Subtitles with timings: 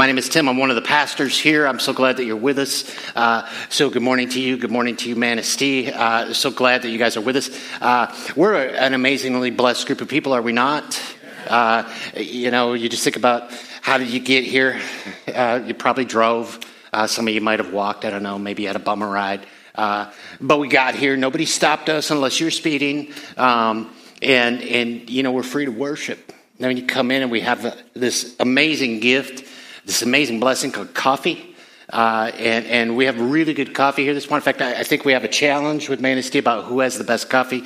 [0.00, 0.48] my name is Tim.
[0.48, 1.66] I'm one of the pastors here.
[1.66, 2.90] I'm so glad that you're with us.
[3.14, 4.56] Uh, so, good morning to you.
[4.56, 5.92] Good morning to you, Manistee.
[5.92, 7.50] Uh, so glad that you guys are with us.
[7.82, 10.98] Uh, we're an amazingly blessed group of people, are we not?
[11.46, 11.86] Uh,
[12.16, 13.52] you know, you just think about
[13.82, 14.80] how did you get here?
[15.28, 16.58] Uh, you probably drove.
[16.94, 18.06] Uh, some of you might have walked.
[18.06, 18.38] I don't know.
[18.38, 19.44] Maybe you had a bummer ride.
[19.76, 21.14] but we got here.
[21.14, 23.12] Nobody stopped us unless you're speeding.
[23.36, 26.32] Um, and, and, you know, we're free to worship.
[26.58, 29.49] Now, when you come in and we have this amazing gift,
[29.90, 31.56] this amazing blessing called coffee.
[31.92, 34.46] Uh, and, and we have really good coffee here this morning.
[34.46, 37.02] In fact, I, I think we have a challenge with Manistee about who has the
[37.02, 37.64] best coffee,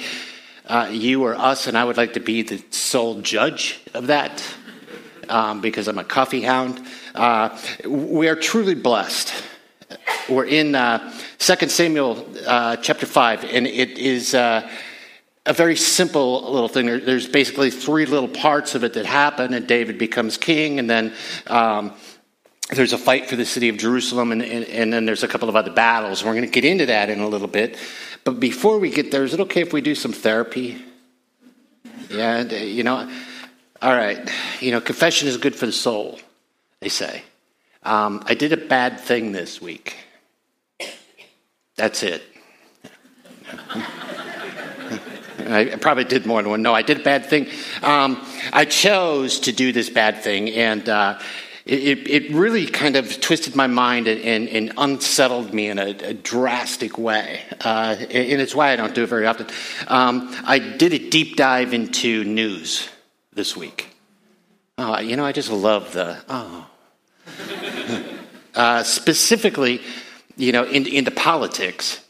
[0.64, 4.42] uh, you or us, and I would like to be the sole judge of that
[5.28, 6.80] um, because I'm a coffee hound.
[7.14, 9.34] Uh, we are truly blessed.
[10.26, 14.66] We're in uh, 2 Samuel uh, chapter 5, and it is uh,
[15.44, 16.86] a very simple little thing.
[16.86, 21.12] There's basically three little parts of it that happen, and David becomes king, and then
[21.48, 21.92] um,
[22.76, 25.48] there's a fight for the city of Jerusalem, and, and, and then there's a couple
[25.48, 26.24] of other battles.
[26.24, 27.78] We're going to get into that in a little bit.
[28.24, 30.82] But before we get there, is it okay if we do some therapy?
[32.10, 33.10] Yeah, you know,
[33.82, 34.30] all right.
[34.60, 36.18] You know, confession is good for the soul,
[36.80, 37.22] they say.
[37.82, 39.96] Um, I did a bad thing this week.
[41.76, 42.22] That's it.
[45.46, 46.62] I probably did more than one.
[46.62, 47.48] No, I did a bad thing.
[47.82, 51.18] Um, I chose to do this bad thing, and uh,
[51.66, 56.12] it, it, really kind of twisted my mind and, and, unsettled me in a, a
[56.12, 57.40] drastic way.
[57.64, 59.46] Uh, and it's why I don't do it very often.
[59.88, 62.88] Um, I did a deep dive into news
[63.32, 63.88] this week.
[64.76, 66.66] Uh, you know, I just love the, oh.
[68.54, 69.80] Uh, specifically,
[70.36, 72.00] you know, in, into politics.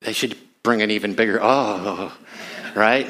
[0.00, 2.12] They should bring an even bigger, oh,
[2.74, 3.06] right?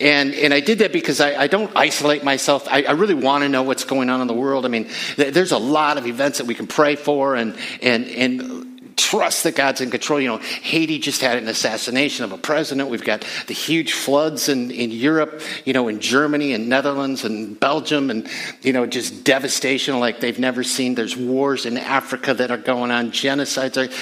[0.00, 2.66] And, and I did that because I, I don't isolate myself.
[2.68, 4.64] I, I really want to know what's going on in the world.
[4.64, 8.06] I mean, th- there's a lot of events that we can pray for and, and,
[8.06, 10.20] and trust that God's in control.
[10.20, 12.90] You know, Haiti just had an assassination of a president.
[12.90, 17.58] We've got the huge floods in, in Europe, you know, in Germany and Netherlands and
[17.58, 18.28] Belgium, and,
[18.62, 20.94] you know, just devastation like they've never seen.
[20.94, 23.76] There's wars in Africa that are going on, genocides.
[23.76, 23.92] Are,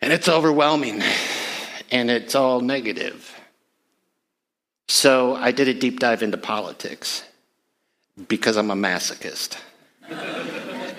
[0.00, 1.02] and it's overwhelming
[1.90, 3.33] and it's all negative.
[4.88, 7.24] So I did a deep dive into politics
[8.28, 9.58] because I'm a masochist.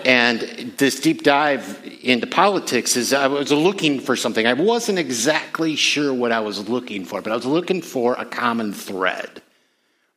[0.04, 0.40] and
[0.76, 4.46] this deep dive into politics is I was looking for something.
[4.46, 8.24] I wasn't exactly sure what I was looking for, but I was looking for a
[8.24, 9.42] common thread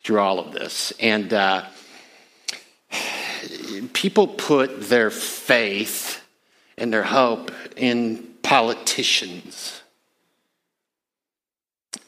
[0.03, 0.91] through all of this.
[0.99, 1.65] And uh,
[3.93, 6.21] people put their faith
[6.77, 9.81] and their hope in politicians.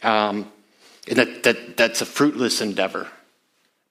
[0.02, 0.52] Um,
[1.08, 3.08] and that, that, that's a fruitless endeavor.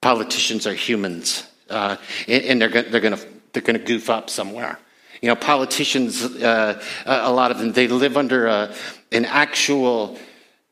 [0.00, 4.78] Politicians are humans, uh, and, and, they're, they're going to they're to goof up somewhere.
[5.21, 8.75] You know, politicians, uh, a lot of them, they live under a,
[9.12, 10.19] an actual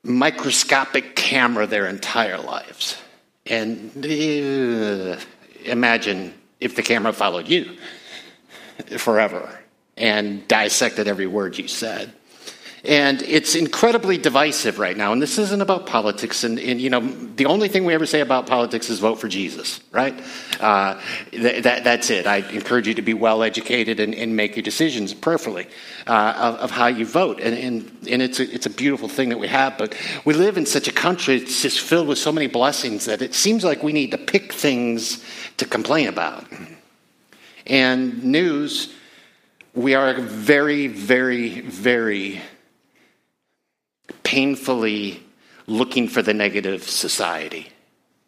[0.03, 2.97] microscopic camera their entire lives.
[3.45, 5.19] And uh,
[5.65, 7.77] imagine if the camera followed you
[8.97, 9.59] forever
[9.97, 12.13] and dissected every word you said.
[12.85, 15.13] And it's incredibly divisive right now.
[15.13, 16.45] And this isn't about politics.
[16.45, 19.27] And, and you know, the only thing we ever say about politics is vote for
[19.27, 20.15] Jesus, right?
[20.61, 21.01] Uh,
[21.33, 22.27] th- that, that's it.
[22.27, 25.67] I encourage you to be well educated and, and make your decisions prayerfully
[26.07, 27.41] uh, of, of, how you vote.
[27.41, 29.77] And, and, and it's, a, it's a beautiful thing that we have.
[29.77, 33.23] But we live in such a country that's just filled with so many blessings that
[33.23, 35.25] it seems like we need to pick things
[35.57, 36.45] to complain about.
[37.67, 38.95] And news
[39.75, 42.41] we are very, very, very
[44.29, 45.23] painfully
[45.67, 47.67] looking for the negative society.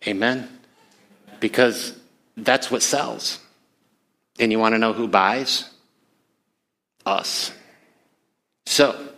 [0.06, 0.48] Amen?
[1.40, 1.94] Because
[2.38, 3.38] that's what sells.
[4.38, 5.68] And you want to know who buys?
[7.04, 7.52] Us.
[8.64, 9.08] So,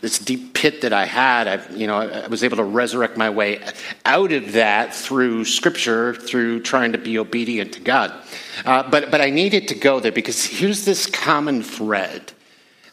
[0.00, 3.30] this deep pit that I had, I, you know, I was able to resurrect my
[3.30, 3.60] way
[4.04, 8.12] out of that through Scripture, through trying to be obedient to God.
[8.64, 12.32] Uh, but but I needed to go there because here's this common thread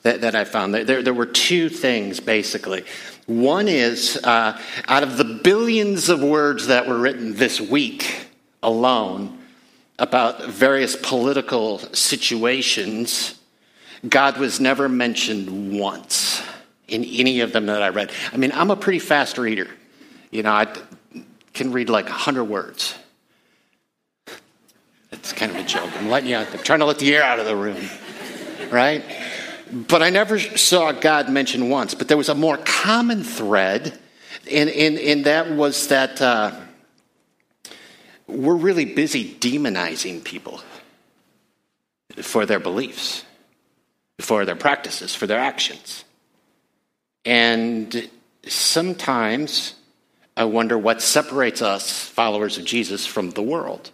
[0.07, 0.73] that, that I found.
[0.73, 2.85] There, there were two things basically.
[3.25, 8.27] One is uh, out of the billions of words that were written this week
[8.63, 9.37] alone
[9.99, 13.37] about various political situations,
[14.07, 16.41] God was never mentioned once
[16.87, 18.11] in any of them that I read.
[18.31, 19.67] I mean, I'm a pretty fast reader.
[20.31, 20.67] You know, I
[21.53, 22.95] can read like 100 words.
[25.11, 25.89] It's kind of a joke.
[25.97, 26.47] I'm letting you, out.
[26.53, 27.89] I'm trying to let the air out of the room,
[28.71, 29.03] right?
[29.71, 31.93] But I never saw God mentioned once.
[31.93, 33.97] But there was a more common thread,
[34.51, 36.51] and, and, and that was that uh,
[38.27, 40.61] we're really busy demonizing people
[42.15, 43.23] for their beliefs,
[44.19, 46.03] for their practices, for their actions.
[47.25, 48.09] And
[48.45, 49.75] sometimes
[50.35, 53.91] I wonder what separates us, followers of Jesus, from the world.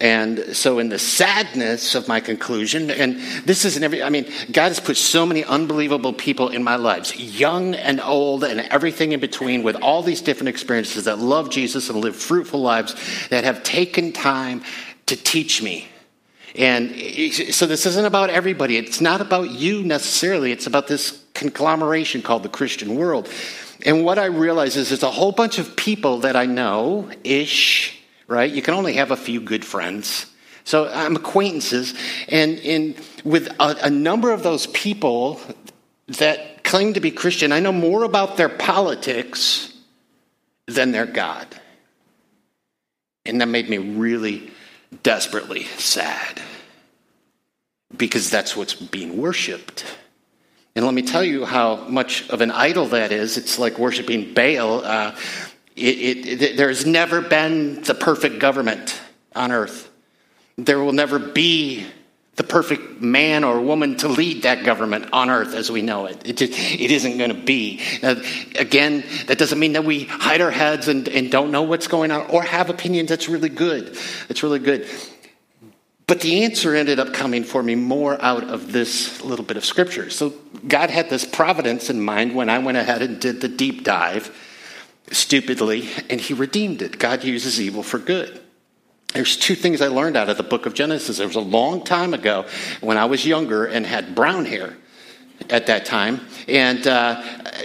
[0.00, 4.68] And so, in the sadness of my conclusion, and this isn't every, I mean, God
[4.68, 9.18] has put so many unbelievable people in my lives, young and old and everything in
[9.18, 12.94] between, with all these different experiences that love Jesus and live fruitful lives
[13.30, 14.62] that have taken time
[15.06, 15.88] to teach me.
[16.54, 16.90] And
[17.52, 18.76] so, this isn't about everybody.
[18.76, 20.52] It's not about you necessarily.
[20.52, 23.28] It's about this conglomeration called the Christian world.
[23.84, 27.97] And what I realize is there's a whole bunch of people that I know ish
[28.28, 28.50] right?
[28.50, 30.26] You can only have a few good friends.
[30.64, 31.94] So I'm acquaintances,
[32.28, 32.94] and in
[33.24, 35.40] with a, a number of those people
[36.18, 39.72] that claim to be Christian, I know more about their politics
[40.66, 41.46] than their God.
[43.24, 44.50] And that made me really
[45.02, 46.40] desperately sad
[47.96, 49.84] because that's what's being worshiped.
[50.76, 53.36] And let me tell you how much of an idol that is.
[53.36, 54.84] It's like worshiping Baal.
[54.84, 55.16] Uh,
[55.78, 59.00] it, it, there's never been the perfect government
[59.34, 59.90] on earth.
[60.56, 61.86] There will never be
[62.38, 66.22] the perfect man or woman to lead that government on earth as we know it.
[66.24, 67.80] It, just, it isn't going to be.
[68.00, 68.14] Uh,
[68.56, 72.12] again, that doesn't mean that we hide our heads and, and don't know what's going
[72.12, 73.08] on or have opinions.
[73.08, 73.96] That's really good.
[74.28, 74.88] That's really good.
[76.06, 79.64] But the answer ended up coming for me more out of this little bit of
[79.64, 80.08] scripture.
[80.08, 80.32] So
[80.66, 84.32] God had this providence in mind when I went ahead and did the deep dive
[85.12, 86.98] stupidly, and he redeemed it.
[86.98, 88.40] God uses evil for good.
[89.14, 91.16] There's two things I learned out of the book of Genesis.
[91.16, 92.44] There was a long time ago
[92.80, 94.76] when I was younger and had brown hair
[95.48, 96.20] at that time.
[96.46, 97.22] And uh,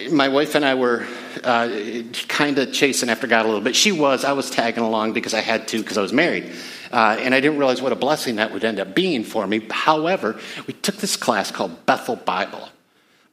[0.09, 1.05] my wife and I were
[1.43, 3.75] uh, kind of chasing after God a little bit.
[3.75, 6.51] She was, I was tagging along because I had to because I was married.
[6.91, 9.65] Uh, and I didn't realize what a blessing that would end up being for me.
[9.69, 12.69] However, we took this class called Bethel Bible.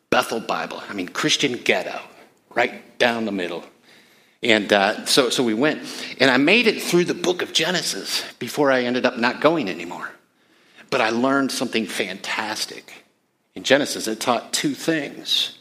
[0.09, 0.83] Bethel Bible.
[0.89, 2.01] I mean, Christian ghetto,
[2.55, 3.65] right down the middle.
[4.43, 5.83] And uh, so, so we went.
[6.19, 9.69] And I made it through the book of Genesis before I ended up not going
[9.69, 10.11] anymore.
[10.89, 13.05] But I learned something fantastic.
[13.55, 15.59] In Genesis, it taught two things.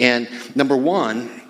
[0.00, 1.42] And number one,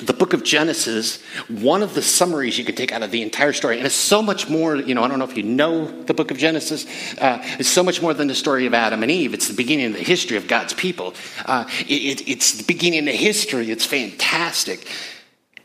[0.00, 3.52] the book of Genesis, one of the summaries you could take out of the entire
[3.54, 6.12] story, and it's so much more, you know, I don't know if you know the
[6.12, 6.86] book of Genesis,
[7.18, 9.32] uh, it's so much more than the story of Adam and Eve.
[9.32, 11.14] It's the beginning of the history of God's people.
[11.46, 13.70] Uh, it, it's the beginning of history.
[13.70, 14.86] It's fantastic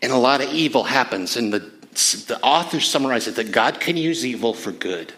[0.02, 1.38] and a lot of evil happens.
[1.38, 1.60] And the,
[2.28, 5.14] the author summarizes that God can use evil for good.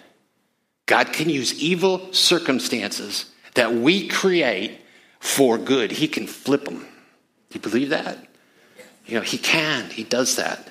[0.85, 3.25] God can use evil circumstances
[3.55, 4.81] that we create
[5.19, 5.91] for good.
[5.91, 6.79] He can flip them.
[6.79, 8.17] Do you believe that?
[9.05, 9.89] You know, He can.
[9.89, 10.69] He does that.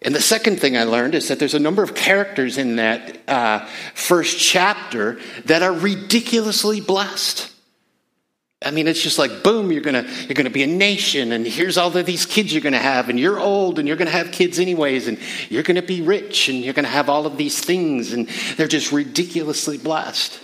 [0.00, 3.18] And the second thing I learned is that there's a number of characters in that
[3.28, 7.52] uh, first chapter that are ridiculously blessed.
[8.60, 11.78] I mean, it's just like, boom, you're gonna, you're gonna be a nation, and here's
[11.78, 14.58] all of these kids you're gonna have, and you're old, and you're gonna have kids
[14.58, 15.18] anyways, and
[15.48, 18.90] you're gonna be rich, and you're gonna have all of these things, and they're just
[18.90, 20.40] ridiculously blessed.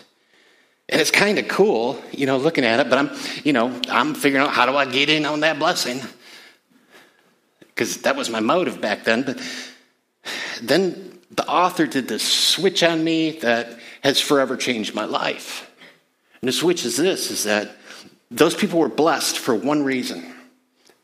[0.88, 3.10] And it's kind of cool, you know, looking at it, but I'm,
[3.42, 6.00] you know, I'm figuring out how do I get in on that blessing?
[7.58, 9.22] Because that was my motive back then.
[9.22, 9.40] But
[10.62, 15.68] then the author did this switch on me that has forever changed my life.
[16.40, 17.74] And the switch is this is that
[18.30, 20.34] those people were blessed for one reason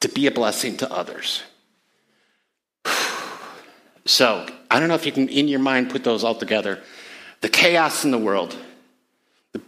[0.01, 1.43] to be a blessing to others.
[4.07, 6.83] So, I don't know if you can, in your mind, put those all together.
[7.43, 8.57] The chaos in the world,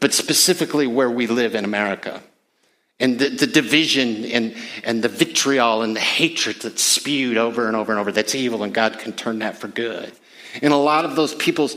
[0.00, 2.22] but specifically where we live in America,
[2.98, 7.76] and the, the division and, and the vitriol and the hatred that's spewed over and
[7.76, 10.10] over and over, that's evil, and God can turn that for good.
[10.62, 11.74] And a lot of those peoples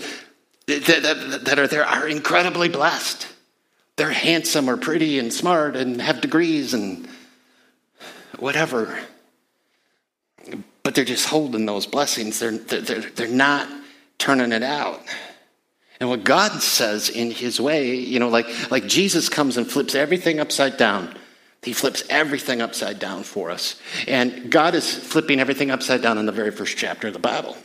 [0.68, 3.28] that, that, that are there are incredibly blessed
[3.98, 7.08] they're handsome or pretty and smart and have degrees and
[8.40, 8.98] whatever.
[10.84, 12.40] But they're just holding those blessings.
[12.40, 13.68] They're, they're, they're not
[14.18, 15.02] turning it out.
[16.00, 19.96] And what God says in his way, you know, like, like Jesus comes and flips
[19.96, 21.16] everything upside down.
[21.64, 23.80] He flips everything upside down for us.
[24.08, 27.58] And God is flipping everything upside down in the very first chapter of the Bible.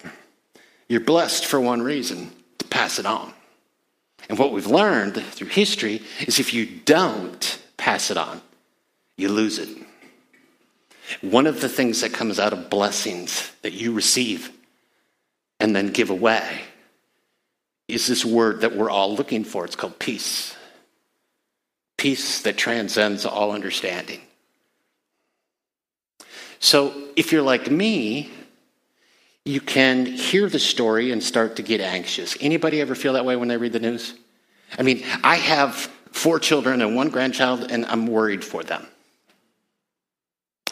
[0.88, 3.34] You're blessed for one reason to pass it on.
[4.30, 8.40] And what we've learned through history is if you don't pass it on,
[9.16, 9.68] you lose it.
[11.20, 14.52] One of the things that comes out of blessings that you receive
[15.58, 16.60] and then give away
[17.88, 19.64] is this word that we're all looking for.
[19.64, 20.54] It's called peace.
[21.98, 24.20] Peace that transcends all understanding.
[26.60, 28.30] So if you're like me,
[29.44, 32.36] you can hear the story and start to get anxious.
[32.40, 34.14] Anybody ever feel that way when they read the news?
[34.78, 35.74] I mean, I have
[36.12, 38.86] four children and one grandchild, and I'm worried for them.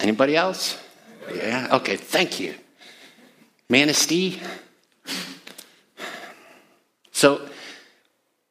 [0.01, 0.81] Anybody else?
[1.35, 2.55] Yeah, okay, thank you.
[3.69, 4.41] Manistee.
[7.13, 7.49] So,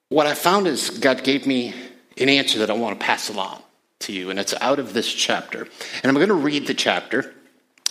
[0.09, 1.74] what I found is God gave me
[2.17, 3.62] an answer that I want to pass along
[4.00, 5.62] to you, and it's out of this chapter.
[5.62, 7.33] And I'm going to read the chapter.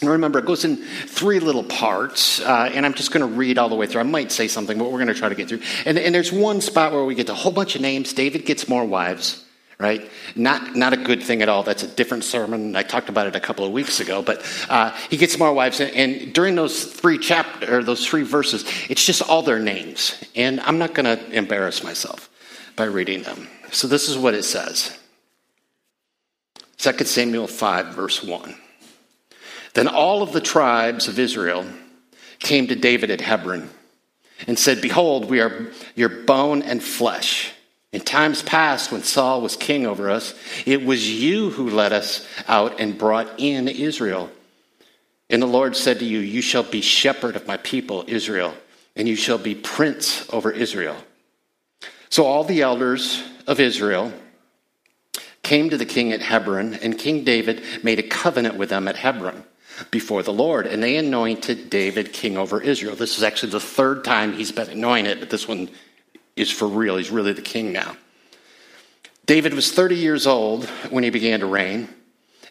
[0.02, 3.56] And remember, it goes in three little parts, uh, and I'm just going to read
[3.56, 4.00] all the way through.
[4.00, 5.62] I might say something, but we're going to try to get through.
[5.86, 8.12] And, and there's one spot where we get a whole bunch of names.
[8.12, 9.42] David gets more wives
[9.78, 10.08] right?
[10.34, 11.62] Not, not a good thing at all.
[11.62, 12.74] That's a different sermon.
[12.76, 14.22] I talked about it a couple of weeks ago.
[14.22, 18.22] But uh, he gets more wives, and, and during those three chapters, or those three
[18.22, 20.22] verses, it's just all their names.
[20.34, 22.30] And I'm not going to embarrass myself
[22.74, 23.48] by reading them.
[23.70, 24.96] So this is what it says
[26.78, 28.54] 2 Samuel 5, verse 1.
[29.76, 31.66] Then all of the tribes of Israel
[32.38, 33.68] came to David at Hebron
[34.46, 37.52] and said, Behold, we are your bone and flesh.
[37.92, 42.26] In times past, when Saul was king over us, it was you who led us
[42.48, 44.30] out and brought in Israel.
[45.28, 48.54] And the Lord said to you, You shall be shepherd of my people, Israel,
[48.96, 50.96] and you shall be prince over Israel.
[52.08, 54.10] So all the elders of Israel
[55.42, 58.96] came to the king at Hebron, and King David made a covenant with them at
[58.96, 59.44] Hebron
[59.90, 62.96] before the Lord, and they anointed David king over Israel.
[62.96, 65.70] This is actually the third time he's been anointed, but this one
[66.36, 66.96] is for real.
[66.96, 67.96] He's really the king now.
[69.26, 71.88] David was 30 years old when he began to reign,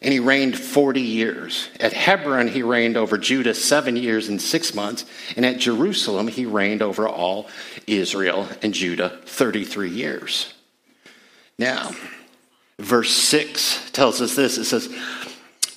[0.02, 1.68] and he reigned 40 years.
[1.80, 5.06] At Hebron, he reigned over Judah seven years and six months,
[5.36, 7.48] and at Jerusalem, he reigned over all
[7.86, 10.52] Israel and Judah 33 years.
[11.58, 11.92] Now,
[12.78, 14.94] verse 6 tells us this it says,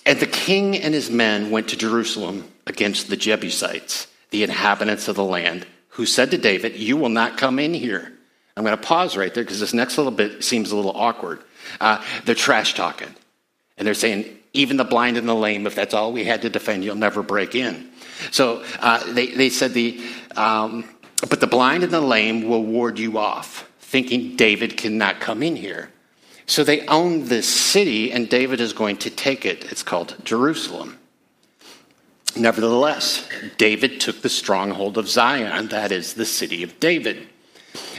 [0.10, 5.16] And the king and his men went to Jerusalem against the Jebusites, the inhabitants of
[5.16, 8.12] the land who said to David, You will not come in here.
[8.58, 11.44] I'm going to pause right there because this next little bit seems a little awkward.
[11.80, 13.14] Uh, they're trash talking.
[13.78, 16.50] And they're saying, even the blind and the lame, if that's all we had to
[16.50, 17.92] defend, you'll never break in.
[18.32, 20.04] So uh, they, they said, the,
[20.36, 20.90] um,
[21.30, 25.56] but the blind and the lame will ward you off, thinking David cannot come in
[25.56, 25.92] here.
[26.50, 29.72] So they own this city, and David is going to take it.
[29.72, 30.98] It's called Jerusalem.
[32.36, 37.28] Nevertheless, David took the stronghold of Zion, that is, the city of David.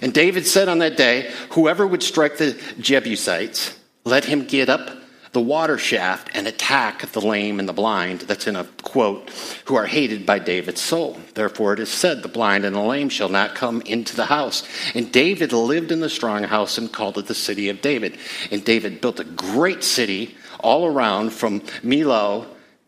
[0.02, 5.00] And David said on that day, Whoever would strike the Jebusites, let him get up
[5.33, 8.23] the water shaft and attack the lame and the blind.
[8.23, 9.31] That's in a quote,
[9.67, 11.19] who are hated by David's soul.
[11.35, 14.67] Therefore it is said, The blind and the lame shall not come into the house.
[14.95, 18.19] And David lived in the strong house and called it the city of David.
[18.51, 22.47] And David built a great city all around from Millo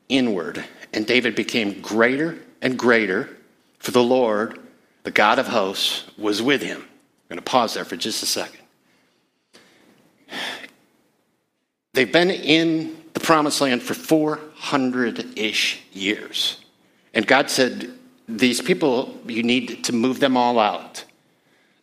[0.09, 0.65] inward.
[0.93, 3.29] And David became greater and greater,
[3.79, 4.59] for the Lord,
[5.05, 6.81] the God of hosts, was with him.
[6.81, 8.62] I'm going to pause there for just a second.
[11.95, 16.59] They've been in the promised land for 400 ish years.
[17.13, 17.93] And God said,
[18.29, 21.05] These people, you need to move them all out.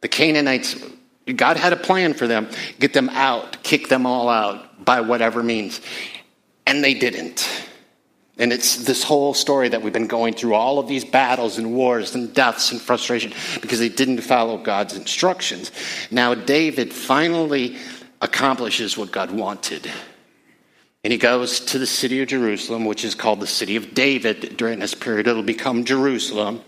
[0.01, 0.75] The Canaanites,
[1.35, 2.49] God had a plan for them
[2.79, 5.79] get them out, kick them all out by whatever means.
[6.65, 7.47] And they didn't.
[8.39, 11.73] And it's this whole story that we've been going through all of these battles and
[11.73, 15.71] wars and deaths and frustration because they didn't follow God's instructions.
[16.09, 17.77] Now, David finally
[18.21, 19.89] accomplishes what God wanted.
[21.03, 24.57] And he goes to the city of Jerusalem, which is called the city of David
[24.57, 25.27] during this period.
[25.27, 26.61] It'll become Jerusalem.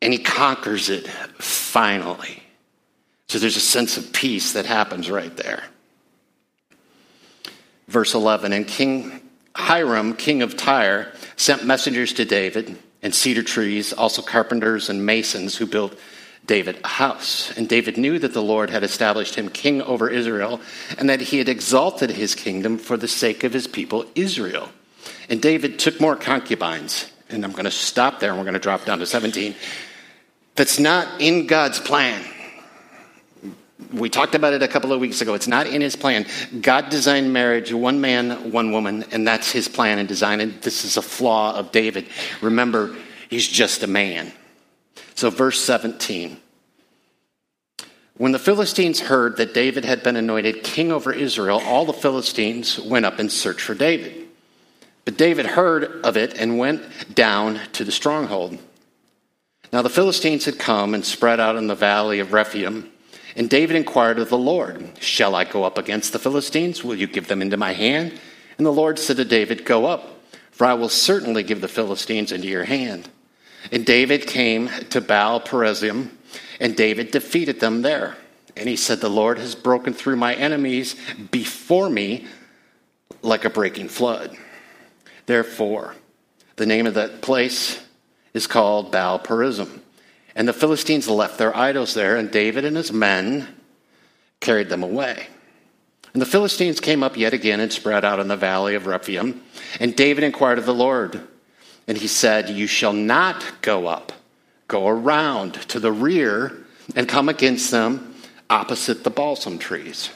[0.00, 1.06] And he conquers it
[1.38, 2.42] finally.
[3.28, 5.62] So there's a sense of peace that happens right there.
[7.86, 9.20] Verse 11 And King
[9.54, 15.56] Hiram, king of Tyre, sent messengers to David and cedar trees, also carpenters and masons
[15.56, 15.96] who built
[16.46, 17.56] David a house.
[17.56, 20.60] And David knew that the Lord had established him king over Israel
[20.98, 24.68] and that he had exalted his kingdom for the sake of his people Israel.
[25.28, 27.10] And David took more concubines.
[27.28, 29.54] And I'm going to stop there and we're going to drop down to 17.
[30.54, 32.22] That's not in God's plan
[33.92, 35.34] we talked about it a couple of weeks ago.
[35.34, 36.26] It's not in his plan.
[36.60, 40.40] God designed marriage, one man, one woman, and that's his plan and design.
[40.40, 42.06] And this is a flaw of David.
[42.40, 42.94] Remember,
[43.28, 44.32] he's just a man.
[45.14, 46.38] So, verse 17.
[48.16, 52.78] When the Philistines heard that David had been anointed king over Israel, all the Philistines
[52.78, 54.28] went up in search for David.
[55.04, 58.58] But David heard of it and went down to the stronghold.
[59.72, 62.92] Now the Philistines had come and spread out in the valley of Rephaim
[63.36, 66.84] and David inquired of the Lord, Shall I go up against the Philistines?
[66.84, 68.18] Will you give them into my hand?
[68.58, 72.32] And the Lord said to David, Go up, for I will certainly give the Philistines
[72.32, 73.08] into your hand.
[73.70, 76.10] And David came to Baal Perazim,
[76.60, 78.16] and David defeated them there.
[78.56, 80.96] And he said, The Lord has broken through my enemies
[81.30, 82.26] before me
[83.22, 84.36] like a breaking flood.
[85.26, 85.94] Therefore,
[86.56, 87.82] the name of that place
[88.34, 89.80] is called Baal Perazim.
[90.34, 93.48] And the Philistines left their idols there, and David and his men
[94.40, 95.28] carried them away.
[96.12, 99.42] And the Philistines came up yet again and spread out in the valley of Rephaim.
[99.80, 101.26] And David inquired of the Lord,
[101.86, 104.12] and he said, You shall not go up,
[104.68, 108.14] go around to the rear and come against them
[108.50, 110.10] opposite the balsam trees.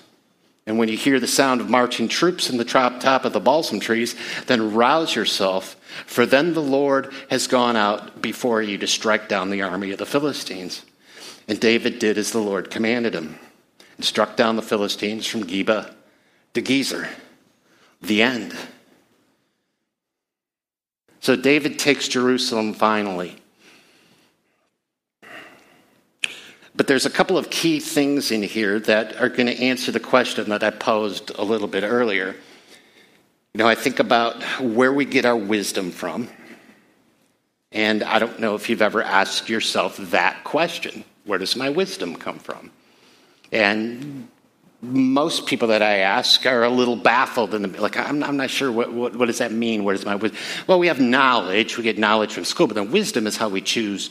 [0.67, 3.79] And when you hear the sound of marching troops in the top, of the balsam
[3.79, 9.29] trees, then rouse yourself, for then the Lord has gone out before you to strike
[9.29, 10.85] down the army of the Philistines.
[11.47, 13.39] And David did as the Lord commanded him,
[13.97, 15.95] and struck down the Philistines from Geba
[16.55, 17.09] to Gezer.
[18.03, 18.57] The end.
[21.27, 23.35] So David takes Jerusalem finally.
[26.77, 29.99] But there's a couple of key things in here that are going to answer the
[29.99, 32.37] question that I posed a little bit earlier.
[33.55, 36.29] You know, I think about where we get our wisdom from.
[37.73, 42.15] And I don't know if you've ever asked yourself that question where does my wisdom
[42.15, 42.71] come from?
[43.51, 44.29] And
[44.83, 48.71] most people that I ask are a little baffled and like, I'm, I'm not sure
[48.71, 49.85] what, what, what, does that mean?
[49.85, 50.17] Where does my?
[50.67, 53.61] Well, we have knowledge, we get knowledge from school, but then wisdom is how we
[53.61, 54.11] choose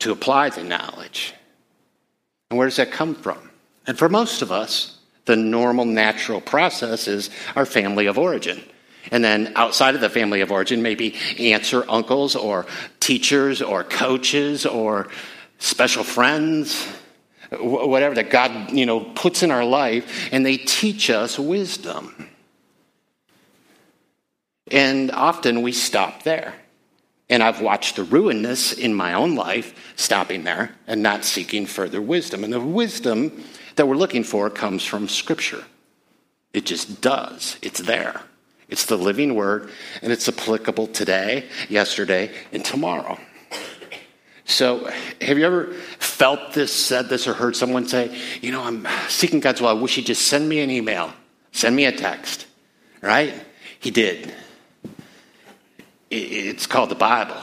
[0.00, 1.34] to apply the knowledge.
[2.50, 3.50] And where does that come from?
[3.86, 8.62] And for most of us, the normal natural process is our family of origin.
[9.10, 12.66] And then outside of the family of origin, maybe aunts or uncles or
[13.00, 15.08] teachers or coaches or
[15.58, 16.86] special friends,
[17.60, 22.28] whatever that God, you know, puts in our life, and they teach us wisdom.
[24.70, 26.54] And often we stop there.
[27.28, 32.02] And I've watched the ruinness in my own life, stopping there and not seeking further
[32.02, 32.44] wisdom.
[32.44, 33.44] And the wisdom
[33.76, 35.64] that we're looking for comes from Scripture.
[36.52, 38.20] It just does, it's there.
[38.68, 43.18] It's the living word, and it's applicable today, yesterday, and tomorrow.
[44.44, 48.86] So, have you ever felt this, said this, or heard someone say, You know, I'm
[49.08, 49.68] seeking God's will.
[49.68, 51.12] I wish He'd just send me an email,
[51.52, 52.46] send me a text,
[53.00, 53.34] right?
[53.78, 54.34] He did.
[56.10, 57.36] It's called the Bible.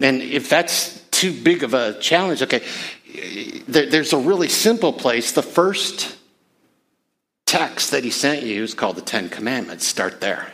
[0.00, 2.62] And if that's too big of a challenge, okay,
[3.66, 5.32] there's a really simple place.
[5.32, 6.16] The first
[7.46, 9.86] text that he sent you is called the Ten Commandments.
[9.86, 10.52] Start there.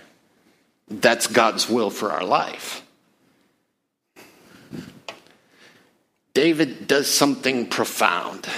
[0.88, 2.83] That's God's will for our life.
[6.34, 8.48] David does something profound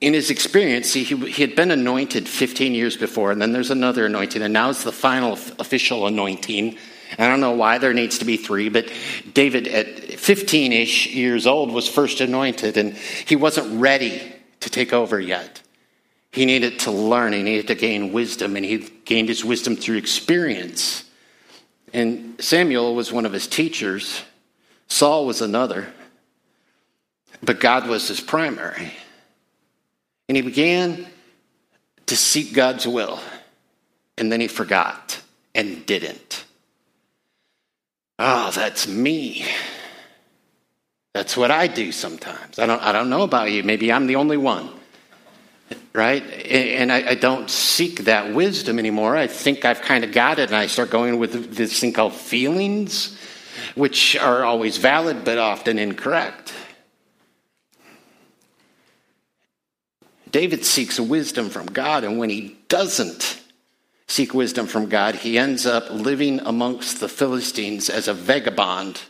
[0.00, 4.06] in his experience, he, he had been anointed 15 years before, and then there's another
[4.06, 6.78] anointing, and now it's the final official anointing.
[7.18, 8.90] I don't know why there needs to be three, but
[9.34, 14.94] David, at 15 ish years old, was first anointed, and he wasn't ready to take
[14.94, 15.60] over yet.
[16.32, 19.98] He needed to learn, he needed to gain wisdom, and he gained his wisdom through
[19.98, 21.04] experience.
[21.92, 24.22] And Samuel was one of his teachers,
[24.90, 25.86] Saul was another,
[27.42, 28.92] but God was his primary.
[30.28, 31.06] And he began
[32.06, 33.18] to seek God's will.
[34.18, 35.22] And then he forgot
[35.54, 36.44] and didn't.
[38.18, 39.46] Oh, that's me.
[41.14, 42.58] That's what I do sometimes.
[42.58, 43.62] I don't, I don't know about you.
[43.62, 44.68] Maybe I'm the only one.
[45.92, 46.22] Right?
[46.22, 49.16] And I, I don't seek that wisdom anymore.
[49.16, 52.12] I think I've kind of got it, and I start going with this thing called
[52.12, 53.16] feelings,
[53.74, 56.52] which are always valid but often incorrect.
[60.30, 63.40] David seeks wisdom from God, and when he doesn't
[64.06, 69.00] seek wisdom from God, he ends up living amongst the Philistines as a vagabond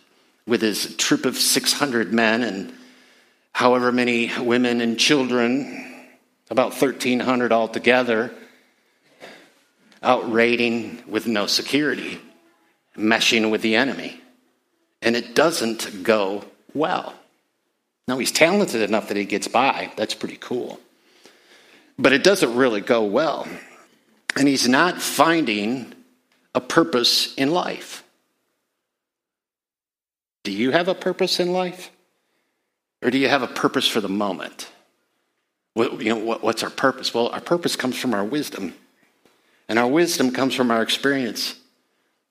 [0.47, 2.73] with his troop of 600 men and
[3.53, 6.07] however many women and children,
[6.51, 8.33] about 1,300 altogether,
[10.03, 12.21] out raiding with no security,
[12.97, 14.20] meshing with the enemy.
[15.03, 17.15] And it doesn't go well.
[18.07, 19.93] Now, he's talented enough that he gets by.
[19.97, 20.81] That's pretty cool
[22.01, 23.47] but it doesn't really go well.
[24.37, 25.93] And he's not finding
[26.55, 28.03] a purpose in life.
[30.45, 31.91] Do you have a purpose in life?
[33.03, 34.71] Or do you have a purpose for the moment?
[35.75, 37.13] What, you know, what, what's our purpose?
[37.13, 38.75] Well, our purpose comes from our wisdom.
[39.69, 41.57] And our wisdom comes from our experience.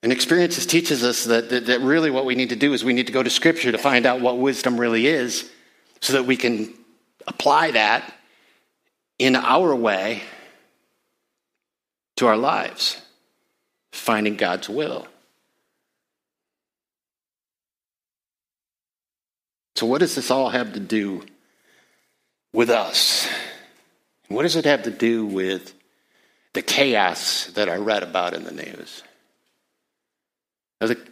[0.02, 2.94] And experiences teaches us that, that, that really what we need to do is we
[2.94, 5.50] need to go to Scripture to find out what wisdom really is
[6.00, 6.74] so that we can
[7.28, 8.14] apply that
[9.18, 10.24] in our way
[12.16, 13.02] to our lives,
[13.92, 15.08] finding God's will.
[19.76, 21.24] So, what does this all have to do
[22.54, 23.28] with us?
[24.28, 25.74] What does it have to do with
[26.54, 29.04] the chaos that I read about in the news?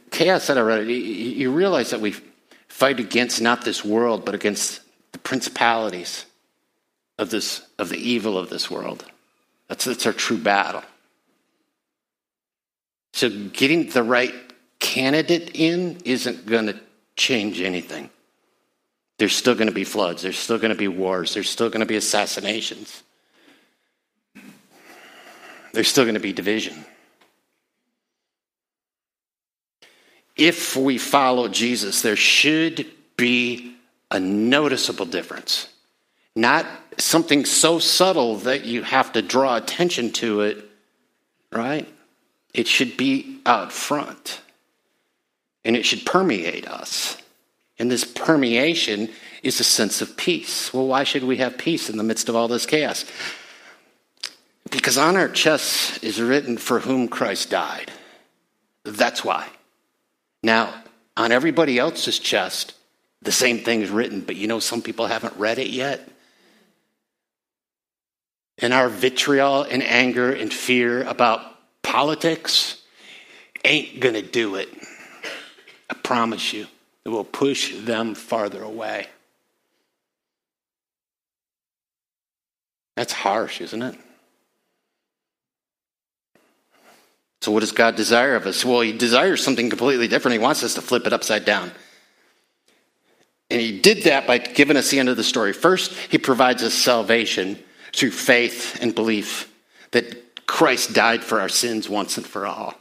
[0.10, 2.16] Chaos that I read, you realize that we
[2.68, 6.26] fight against not this world, but against the principalities
[7.18, 9.06] of this of the evil of this world.
[9.68, 10.84] That's, that's our true battle.
[13.14, 14.34] So getting the right
[14.80, 16.80] candidate in isn't going to
[17.16, 18.10] change anything.
[19.18, 20.22] There's still going to be floods.
[20.22, 21.34] There's still going to be wars.
[21.34, 23.04] There's still going to be assassinations.
[25.74, 26.86] There's still going to be division.
[30.38, 33.76] If we follow Jesus, there should be
[34.12, 35.67] a noticeable difference.
[36.36, 36.65] Not
[36.97, 40.69] something so subtle that you have to draw attention to it,
[41.52, 41.88] right?
[42.54, 44.41] It should be out front
[45.65, 47.17] and it should permeate us.
[47.80, 49.10] And this permeation
[49.43, 50.73] is a sense of peace.
[50.73, 53.06] Well, why should we have peace in the midst of all this chaos?
[54.71, 57.91] Because on our chests is written, For whom Christ died.
[58.84, 59.47] That's why.
[60.48, 60.74] Now,
[61.18, 62.74] on everybody else's chest,
[63.22, 66.08] the same thing is written, but you know, some people haven't read it yet.
[68.60, 71.42] And our vitriol and anger and fear about
[71.82, 72.82] politics
[73.66, 74.70] ain't going to do it.
[75.90, 76.68] I promise you,
[77.04, 79.08] it will push them farther away.
[82.96, 84.00] That's harsh, isn't it?
[87.41, 88.65] So, what does God desire of us?
[88.65, 90.34] Well, He desires something completely different.
[90.34, 91.71] He wants us to flip it upside down.
[93.50, 95.54] And He did that by giving us the end of the story.
[95.54, 97.60] First, He provides us salvation
[97.93, 99.52] through faith and belief
[99.91, 102.73] that Christ died for our sins once and for all.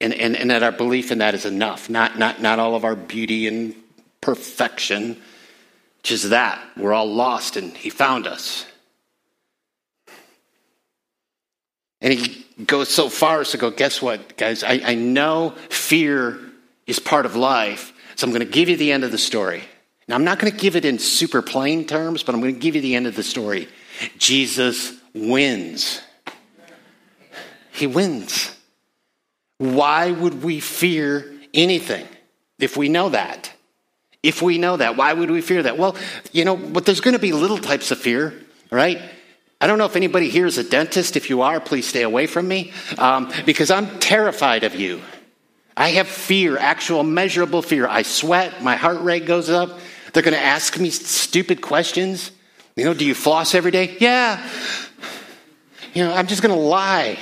[0.00, 2.84] And, and, and that our belief in that is enough, not, not, not all of
[2.84, 3.74] our beauty and
[4.20, 5.16] perfection,
[6.02, 6.60] just that.
[6.76, 8.66] We're all lost, and He found us.
[12.04, 14.62] And He goes so far as to go, guess what, guys?
[14.62, 16.38] I, I know fear
[16.86, 19.64] is part of life, so I'm going to give you the end of the story.
[20.06, 22.60] Now, I'm not going to give it in super plain terms, but I'm going to
[22.60, 23.68] give you the end of the story.
[24.18, 26.02] Jesus wins.
[27.72, 28.54] He wins.
[29.58, 32.06] Why would we fear anything
[32.58, 33.50] if we know that?
[34.22, 35.78] If we know that, why would we fear that?
[35.78, 35.96] Well,
[36.32, 38.34] you know, but there's going to be little types of fear,
[38.70, 39.00] right?
[39.60, 41.16] I don't know if anybody here is a dentist.
[41.16, 45.00] If you are, please stay away from me um, because I'm terrified of you.
[45.76, 47.86] I have fear, actual measurable fear.
[47.88, 49.78] I sweat, my heart rate goes up.
[50.12, 52.30] They're going to ask me stupid questions.
[52.76, 53.96] You know, do you floss every day?
[53.98, 54.48] Yeah.
[55.92, 57.18] You know, I'm just going to lie.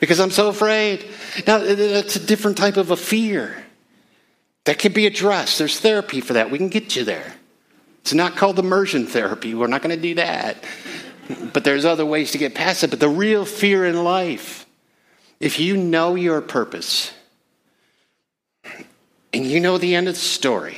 [0.00, 1.08] because I'm so afraid.
[1.46, 3.64] Now, that's a different type of a fear
[4.64, 5.58] that can be addressed.
[5.58, 6.50] There's therapy for that.
[6.50, 7.34] We can get you there.
[8.04, 9.54] It's not called immersion therapy.
[9.54, 10.62] We're not going to do that.
[11.54, 12.90] But there's other ways to get past it.
[12.90, 14.66] But the real fear in life,
[15.40, 17.14] if you know your purpose
[19.32, 20.76] and you know the end of the story,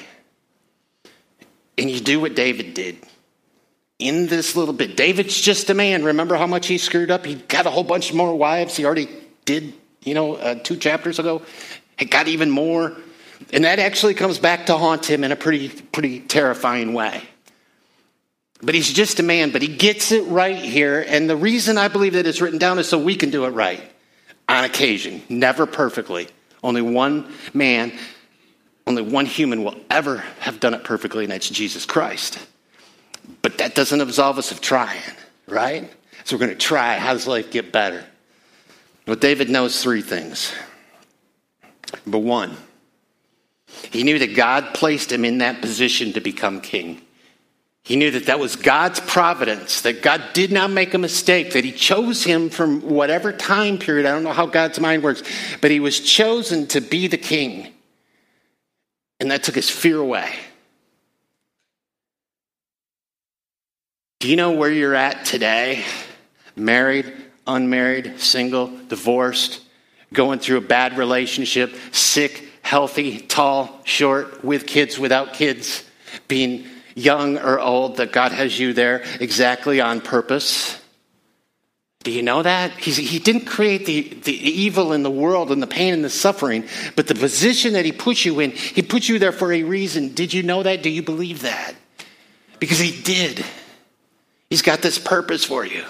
[1.77, 2.97] and you do what David did
[3.99, 4.97] in this little bit.
[4.97, 6.05] David's just a man.
[6.05, 7.27] Remember how much he screwed up?
[7.27, 8.77] He got a whole bunch more wives.
[8.77, 9.09] He already
[9.45, 11.43] did, you know, uh, two chapters ago.
[11.99, 12.97] He got even more.
[13.53, 17.22] And that actually comes back to haunt him in a pretty, pretty terrifying way.
[18.62, 21.05] But he's just a man, but he gets it right here.
[21.07, 23.51] And the reason I believe that it's written down is so we can do it
[23.51, 23.83] right
[24.49, 26.29] on occasion, never perfectly.
[26.62, 27.92] Only one man
[28.87, 32.38] only one human will ever have done it perfectly, and that's Jesus Christ.
[33.42, 35.01] But that doesn't absolve us of trying,
[35.49, 35.90] right?
[36.25, 36.96] So we're going to try.
[36.99, 38.05] How does life get better?
[39.07, 40.53] Well, David knows three things.
[42.05, 42.57] Number one,
[43.91, 47.03] he knew that God placed him in that position to become king.
[47.87, 51.65] He knew that that was God's providence, that God did not make a mistake, that
[51.65, 54.07] He chose him from whatever time period.
[54.07, 55.23] I don't know how God's mind works,
[55.61, 57.73] but He was chosen to be the king.
[59.21, 60.35] And that took his fear away.
[64.19, 65.85] Do you know where you're at today?
[66.57, 67.12] Married,
[67.47, 69.61] unmarried, single, divorced,
[70.12, 75.85] going through a bad relationship, sick, healthy, tall, short, with kids, without kids,
[76.26, 80.76] being young or old, that God has you there exactly on purpose.
[82.02, 82.72] Do you know that?
[82.72, 86.11] He's, he didn't create the, the evil in the world and the pain and the
[86.11, 86.64] suffering,
[86.96, 90.12] but the position that He put you in, He put you there for a reason.
[90.12, 90.83] Did you know that?
[90.83, 91.72] Do you believe that?
[92.59, 93.44] Because He did.
[94.50, 95.85] He's got this purpose for you.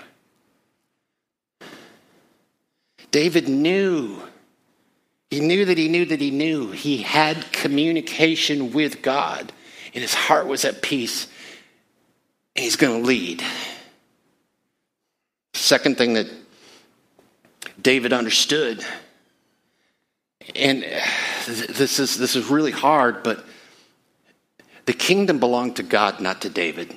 [3.11, 4.21] David knew
[5.31, 6.71] He knew that he knew that he knew.
[6.71, 9.53] He had communication with God,
[9.93, 11.27] and his heart was at peace,
[12.55, 13.43] and he's going to lead.
[15.55, 16.31] Second thing that
[17.81, 18.85] David understood,
[20.55, 20.83] and
[21.47, 23.45] this is, this is really hard, but
[24.85, 26.97] the kingdom belonged to God, not to David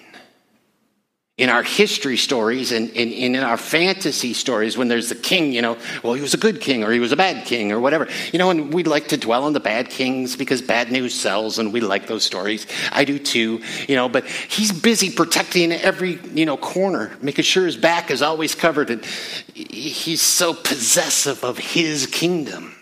[1.39, 5.54] in our history stories and, and, and, in our fantasy stories when there's the king,
[5.54, 7.80] you know, well, he was a good king or he was a bad king or
[7.80, 8.10] whatever.
[8.34, 11.58] You know, and we like to dwell on the bad kings because bad news sells
[11.58, 12.67] and we like those stories.
[12.91, 17.65] I do too, you know, but he's busy protecting every, you know, corner, making sure
[17.65, 18.89] his back is always covered.
[18.89, 19.06] And
[19.54, 22.75] he's so possessive of his kingdom.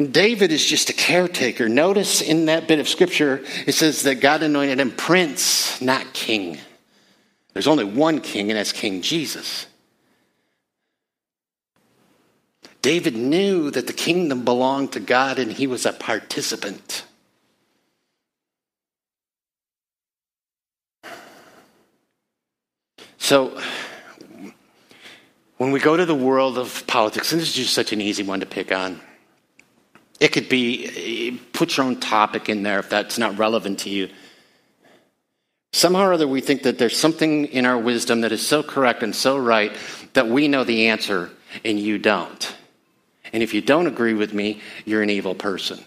[0.00, 1.68] And David is just a caretaker.
[1.68, 6.58] Notice in that bit of scripture, it says that God anointed him prince, not king.
[7.56, 9.66] There's only one king, and that's King Jesus.
[12.82, 17.06] David knew that the kingdom belonged to God, and he was a participant.
[23.16, 23.58] So,
[25.56, 28.22] when we go to the world of politics, and this is just such an easy
[28.22, 29.00] one to pick on,
[30.20, 33.88] it could be eh, put your own topic in there if that's not relevant to
[33.88, 34.10] you.
[35.72, 39.02] Somehow or other, we think that there's something in our wisdom that is so correct
[39.02, 39.76] and so right
[40.14, 41.30] that we know the answer
[41.64, 42.54] and you don't.
[43.32, 45.84] And if you don't agree with me, you're an evil person.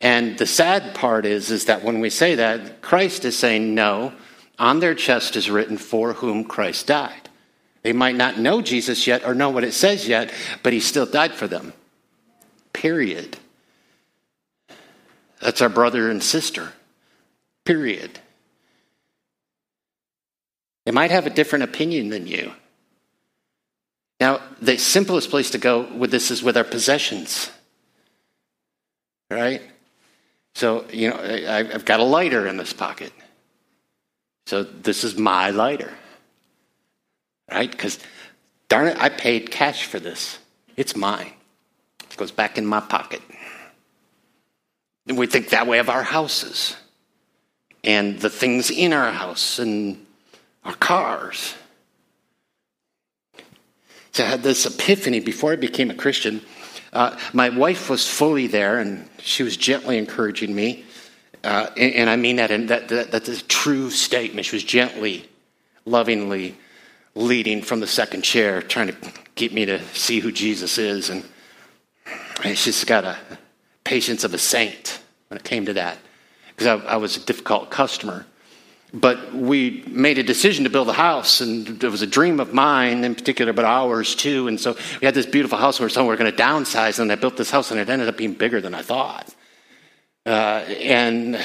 [0.00, 4.12] And the sad part is, is that when we say that, Christ is saying, no,
[4.58, 7.28] on their chest is written, for whom Christ died.
[7.82, 11.06] They might not know Jesus yet or know what it says yet, but he still
[11.06, 11.72] died for them.
[12.72, 13.38] Period.
[15.40, 16.72] That's our brother and sister.
[17.64, 18.20] Period.
[20.90, 22.50] They might have a different opinion than you.
[24.18, 27.48] Now, the simplest place to go with this is with our possessions.
[29.30, 29.62] Right?
[30.56, 33.12] So, you know, I've got a lighter in this pocket.
[34.46, 35.92] So this is my lighter.
[37.48, 37.70] Right?
[37.70, 38.00] Because,
[38.66, 40.40] darn it, I paid cash for this.
[40.76, 41.34] It's mine.
[42.02, 43.22] It goes back in my pocket.
[45.06, 46.76] And we think that way of our houses
[47.84, 50.04] and the things in our house and
[50.64, 51.54] our cars.
[54.12, 56.42] So I had this epiphany before I became a Christian.
[56.92, 60.84] Uh, my wife was fully there, and she was gently encouraging me.
[61.44, 64.46] Uh, and, and, I mean that, and that, that, that's a true statement.
[64.46, 65.28] She was gently,
[65.86, 66.56] lovingly
[67.14, 68.96] leading from the second chair, trying to
[69.36, 71.08] get me to see who Jesus is.
[71.08, 71.24] And,
[72.44, 73.16] and she's got a
[73.84, 75.96] patience of a saint when it came to that,
[76.48, 78.26] because I, I was a difficult customer.
[78.92, 82.52] But we made a decision to build a house, and it was a dream of
[82.52, 84.48] mine in particular, but ours too.
[84.48, 87.14] And so we had this beautiful house where we were going to downsize, and I
[87.14, 89.32] built this house, and it ended up being bigger than I thought.
[90.26, 91.38] Uh, and,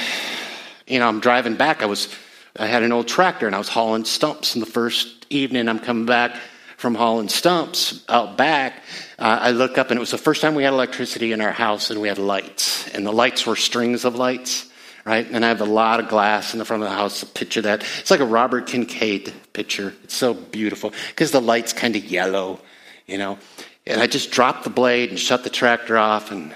[0.88, 1.82] you know, I'm driving back.
[1.82, 2.12] I was,
[2.56, 4.56] I had an old tractor, and I was hauling stumps.
[4.56, 6.36] And the first evening I'm coming back
[6.78, 8.82] from hauling stumps out back,
[9.20, 11.52] uh, I look up, and it was the first time we had electricity in our
[11.52, 12.88] house, and we had lights.
[12.88, 14.68] And the lights were strings of lights
[15.06, 15.26] right?
[15.30, 17.22] And I have a lot of glass in the front of the house.
[17.22, 17.84] Picture that.
[18.00, 19.94] It's like a Robert Kincaid picture.
[20.02, 22.60] It's so beautiful because the light's kind of yellow,
[23.06, 23.38] you know.
[23.86, 26.52] And I just dropped the blade and shut the tractor off, and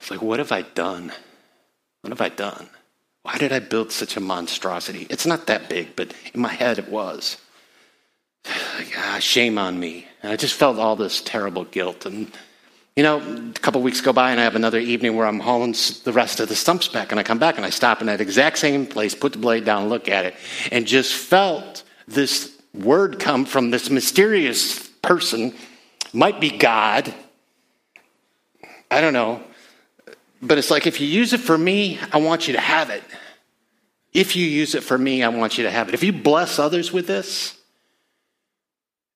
[0.00, 1.12] it's like, what have I done?
[2.02, 2.68] What have I done?
[3.22, 5.06] Why did I build such a monstrosity?
[5.08, 7.38] It's not that big, but in my head it was.
[8.78, 10.06] Like, ah, shame on me.
[10.22, 12.32] And I just felt all this terrible guilt and
[13.00, 15.74] you know, a couple weeks go by and I have another evening where I'm hauling
[16.04, 18.20] the rest of the stumps back, and I come back and I stop in that
[18.20, 20.34] exact same place, put the blade down, look at it,
[20.70, 25.54] and just felt this word come from this mysterious person,
[26.12, 27.14] might be God.
[28.90, 29.44] I don't know.
[30.42, 33.02] But it's like, if you use it for me, I want you to have it.
[34.12, 35.94] If you use it for me, I want you to have it.
[35.94, 37.56] If you bless others with this,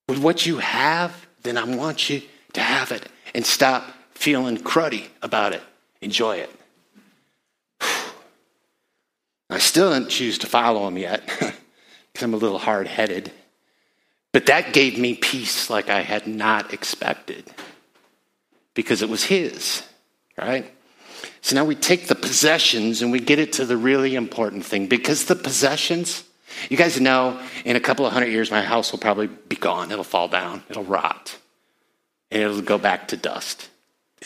[0.09, 2.23] with what you have, then I want you
[2.55, 5.62] to have it and stop feeling cruddy about it.
[6.01, 6.51] Enjoy it.
[9.51, 13.33] I still didn't choose to follow him yet because I'm a little hard headed.
[14.33, 17.44] But that gave me peace like I had not expected
[18.75, 19.83] because it was his,
[20.37, 20.73] right?
[21.40, 24.88] So now we take the possessions and we get it to the really important thing
[24.88, 26.25] because the possessions,
[26.68, 29.92] you guys know in a couple of hundred years, my house will probably be gone.
[29.92, 31.37] It'll fall down, it'll rot
[32.35, 33.70] and it'll go back to dust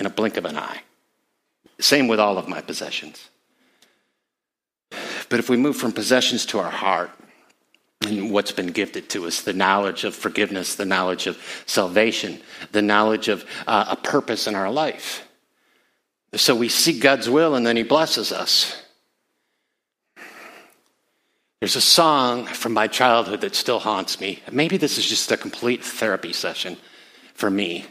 [0.01, 0.81] in a blink of an eye.
[1.79, 3.29] Same with all of my possessions.
[5.29, 7.11] But if we move from possessions to our heart,
[8.07, 12.41] and what's been gifted to us the knowledge of forgiveness, the knowledge of salvation,
[12.73, 15.29] the knowledge of uh, a purpose in our life.
[16.35, 18.83] So we seek God's will and then He blesses us.
[21.61, 24.43] There's a song from my childhood that still haunts me.
[24.51, 26.77] Maybe this is just a complete therapy session
[27.35, 27.85] for me.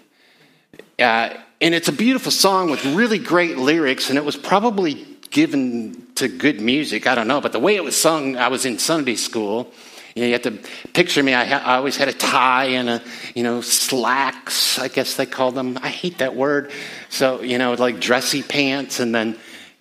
[0.99, 1.29] Uh,
[1.61, 6.27] and it's a beautiful song with really great lyrics, and it was probably given to
[6.27, 7.05] good music.
[7.05, 9.71] I don't know, but the way it was sung, I was in Sunday school.
[10.15, 10.59] You, know, you have to
[10.93, 11.35] picture me.
[11.35, 13.03] I, ha- I, always had a tie and a,
[13.35, 15.77] you know, slacks, I guess they call them.
[15.83, 16.71] I hate that word.
[17.09, 19.37] So, you know, like dressy pants and then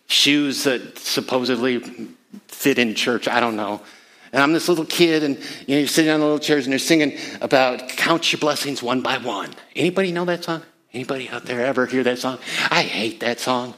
[0.08, 1.80] shoes that supposedly
[2.48, 3.28] fit in church.
[3.28, 3.80] I don't know.
[4.32, 6.72] And I'm this little kid, and you know, you're sitting on the little chairs, and
[6.72, 9.54] they're singing about count your blessings one by one.
[9.74, 10.62] Anybody know that song?
[10.96, 12.38] Anybody out there ever hear that song?
[12.70, 13.74] I hate that song.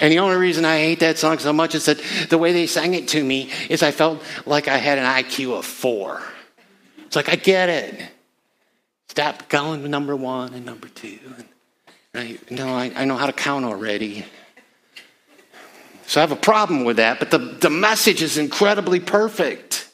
[0.00, 2.66] And the only reason I hate that song so much is that the way they
[2.66, 6.22] sang it to me is I felt like I had an IQ of four.
[7.04, 8.08] It's like, I get it.
[9.08, 11.18] Stop going number one and number two.
[12.14, 12.50] Right?
[12.50, 14.24] No, I, I know how to count already.
[16.06, 19.86] So I have a problem with that, but the, the message is incredibly perfect.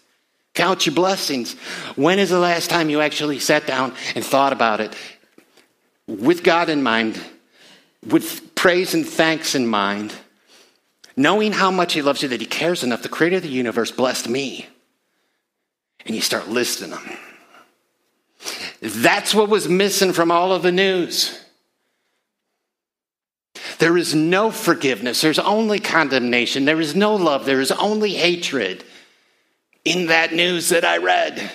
[0.55, 1.55] Count your blessings.
[1.96, 4.94] When is the last time you actually sat down and thought about it
[6.09, 7.21] with God in mind,
[8.05, 10.12] with praise and thanks in mind,
[11.16, 13.92] knowing how much He loves you, that He cares enough, the creator of the universe
[13.92, 14.66] blessed me.
[16.07, 17.16] And you start listing them.
[18.81, 21.38] That's what was missing from all of the news.
[23.79, 25.21] There is no forgiveness.
[25.21, 26.64] There's only condemnation.
[26.64, 27.44] There is no love.
[27.44, 28.85] There is only hatred
[29.85, 31.51] in that news that I read.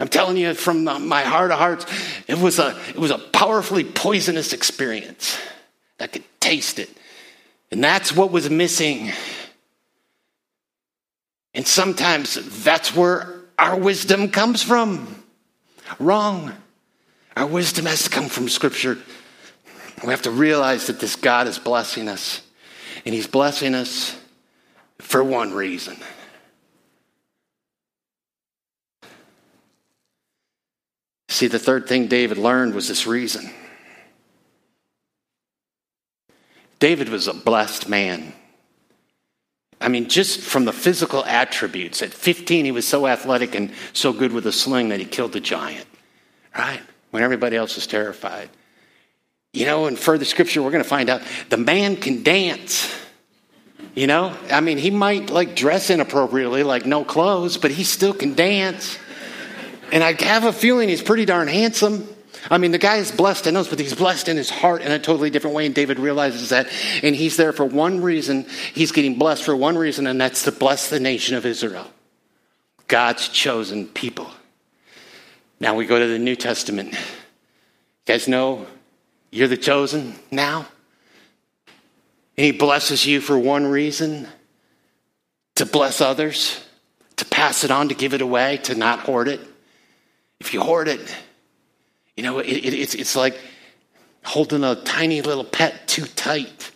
[0.00, 1.86] I'm telling you from my heart of hearts,
[2.28, 5.38] it was a, it was a powerfully poisonous experience.
[5.98, 6.88] I could taste it.
[7.70, 9.10] And that's what was missing.
[11.52, 15.24] And sometimes that's where our wisdom comes from.
[15.98, 16.52] Wrong.
[17.36, 18.98] Our wisdom has to come from Scripture.
[20.04, 22.42] We have to realize that this God is blessing us,
[23.04, 24.16] and He's blessing us
[24.98, 25.96] for one reason.
[31.28, 33.50] See, the third thing David learned was this reason.
[36.78, 38.32] David was a blessed man.
[39.80, 42.02] I mean, just from the physical attributes.
[42.02, 45.32] At 15, he was so athletic and so good with a sling that he killed
[45.32, 45.86] the giant,
[46.56, 46.80] right?
[47.10, 48.50] When everybody else was terrified.
[49.52, 52.94] You know, in further scripture, we're going to find out the man can dance.
[53.94, 58.14] You know, I mean, he might like dress inappropriately, like no clothes, but he still
[58.14, 58.98] can dance.
[59.92, 62.08] And I have a feeling he's pretty darn handsome.
[62.50, 64.92] I mean, the guy is blessed in us, but he's blessed in his heart in
[64.92, 65.66] a totally different way.
[65.66, 66.68] And David realizes that.
[67.02, 68.46] And he's there for one reason.
[68.74, 71.86] He's getting blessed for one reason, and that's to bless the nation of Israel
[72.86, 74.30] God's chosen people.
[75.60, 76.92] Now we go to the New Testament.
[76.92, 76.98] You
[78.06, 78.66] guys know
[79.30, 80.66] you're the chosen now?
[82.36, 84.28] And He blesses you for one reason
[85.56, 86.64] to bless others,
[87.16, 89.40] to pass it on, to give it away, to not hoard it.
[90.40, 91.16] If you hoard it,
[92.16, 93.38] you know, it, it, it's, it's like
[94.24, 96.70] holding a tiny little pet too tight.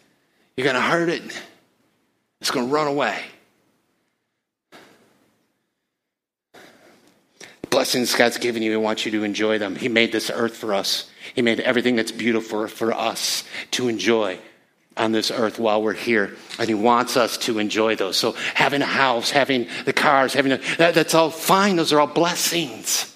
[0.56, 1.22] You're going to hurt it,
[2.40, 3.22] it's going to run away.
[7.72, 9.74] blessings God's given you, He wants you to enjoy them.
[9.74, 14.38] He made this earth for us, He made everything that's beautiful for us to enjoy
[14.96, 16.36] on this earth while we're here.
[16.60, 18.16] And He wants us to enjoy those.
[18.16, 21.76] So, having a house, having the cars, having a, that, that's all fine.
[21.76, 23.11] Those are all blessings.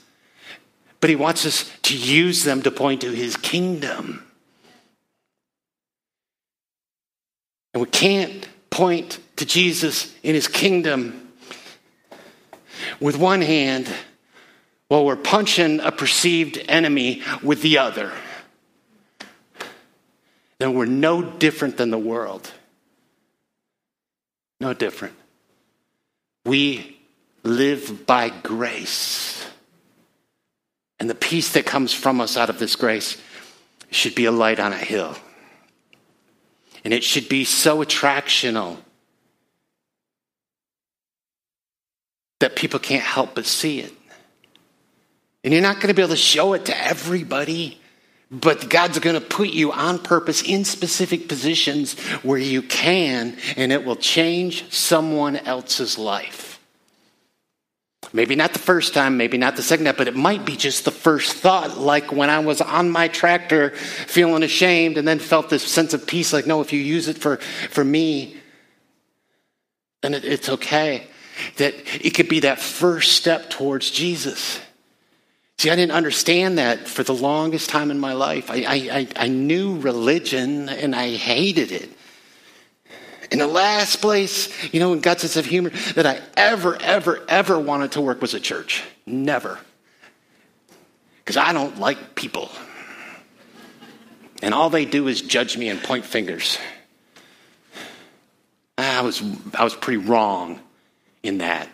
[1.07, 4.27] But He wants us to use them to point to His kingdom.
[7.73, 11.31] And we can't point to Jesus in His kingdom
[12.99, 13.89] with one hand
[14.89, 18.11] while we're punching a perceived enemy with the other.
[20.59, 22.53] Then we're no different than the world.
[24.59, 25.15] No different.
[26.45, 26.99] We
[27.45, 29.47] live by grace.
[30.99, 33.21] And the peace that comes from us out of this grace
[33.91, 35.17] should be a light on a hill.
[36.85, 38.79] And it should be so attractional
[42.41, 43.93] that people can't help but see it.
[45.43, 47.81] And you're not going to be able to show it to everybody,
[48.31, 53.73] but God's going to put you on purpose in specific positions where you can, and
[53.73, 56.46] it will change someone else's life.
[58.13, 60.85] Maybe not the first time, maybe not the second time, but it might be just
[60.85, 65.51] the first thought, like when I was on my tractor feeling ashamed and then felt
[65.51, 68.37] this sense of peace like, no, if you use it for, for me,
[70.03, 71.09] then it, it's okay.
[71.57, 74.61] that it could be that first step towards Jesus.
[75.59, 78.51] See, I didn't understand that for the longest time in my life.
[78.51, 81.91] I, I, I knew religion and I hated it.
[83.31, 87.25] In the last place, you know, in God's sense of humor, that I ever, ever,
[87.29, 88.85] ever wanted to work was a church.
[89.05, 89.59] Never.
[91.19, 92.51] Because I don't like people.
[94.43, 96.59] And all they do is judge me and point fingers.
[98.79, 99.23] I was,
[99.55, 100.61] I was pretty wrong
[101.23, 101.69] in that.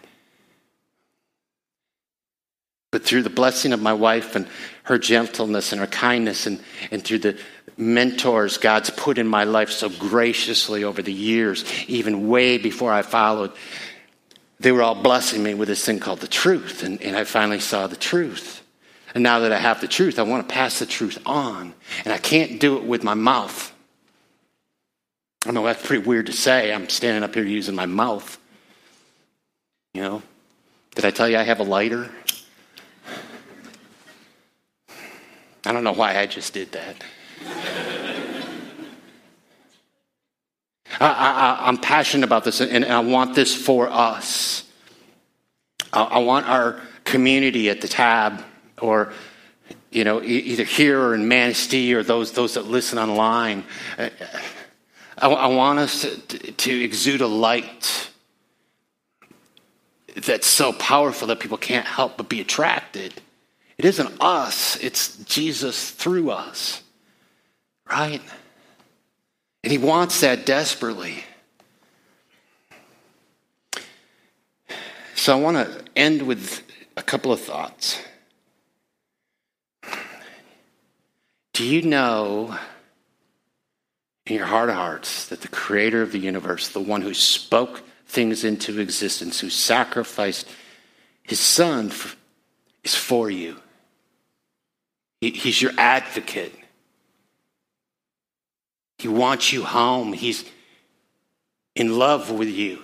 [2.90, 4.46] But through the blessing of my wife and
[4.84, 7.38] her gentleness and her kindness, and, and through the
[7.76, 13.02] mentors God's put in my life so graciously over the years, even way before I
[13.02, 13.52] followed,
[14.60, 16.82] they were all blessing me with this thing called the truth.
[16.82, 18.62] And, and I finally saw the truth.
[19.14, 21.74] And now that I have the truth, I want to pass the truth on.
[22.04, 23.72] And I can't do it with my mouth.
[25.44, 26.72] I know that's pretty weird to say.
[26.72, 28.38] I'm standing up here using my mouth.
[29.92, 30.22] You know,
[30.94, 32.10] did I tell you I have a lighter?
[35.64, 37.04] I don't know why I just did that.
[41.00, 44.64] I, am passionate about this, and I want this for us.
[45.92, 48.44] I, I, want our community at the tab,
[48.80, 49.12] or
[49.90, 53.64] you know, either here or in Manistee, or those those that listen online.
[53.98, 54.10] I,
[55.28, 58.10] I want us to, to exude a light
[60.16, 63.14] that's so powerful that people can't help but be attracted.
[63.78, 66.81] It isn't us, it's Jesus through us,
[67.90, 68.20] right?
[69.64, 71.24] And he wants that desperately.
[75.14, 76.62] So I want to end with
[76.96, 78.00] a couple of thoughts.
[81.52, 82.56] Do you know
[84.26, 87.82] in your heart of hearts that the creator of the universe, the one who spoke
[88.06, 90.48] things into existence, who sacrificed
[91.22, 91.92] his son,
[92.84, 93.56] is for you.
[95.20, 96.54] He, he's your advocate.
[99.02, 100.12] He wants you home.
[100.12, 100.44] He's
[101.74, 102.78] in love with you.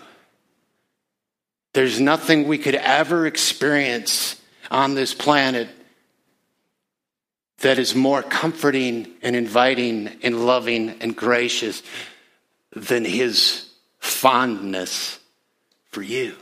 [1.74, 4.34] There's nothing we could ever experience
[4.68, 5.68] on this planet
[7.58, 11.84] that is more comforting and inviting and loving and gracious
[12.74, 15.20] than his fondness
[15.92, 16.34] for you.